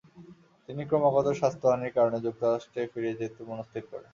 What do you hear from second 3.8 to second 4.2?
করেন।